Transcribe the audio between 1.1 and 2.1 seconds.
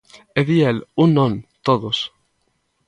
non, todos.